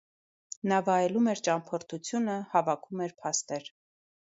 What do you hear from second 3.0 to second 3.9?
էր փաստեր»։